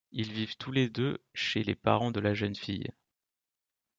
Ils 0.11 0.31
vivent 0.33 0.57
tous 0.57 0.71
les 0.71 0.89
deux 0.89 1.23
chez 1.35 1.61
les 1.63 1.75
parents 1.75 2.09
de 2.09 2.19
la 2.19 2.33
jeune 2.33 2.55
fille. 2.55 2.91